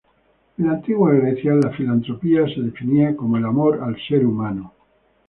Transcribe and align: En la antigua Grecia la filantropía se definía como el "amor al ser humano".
En 0.57 0.65
la 0.65 0.71
antigua 0.73 1.13
Grecia 1.13 1.53
la 1.53 1.69
filantropía 1.69 2.45
se 2.47 2.59
definía 2.61 3.15
como 3.15 3.37
el 3.37 3.45
"amor 3.45 3.81
al 3.83 3.95
ser 4.07 4.25
humano". 4.25 4.73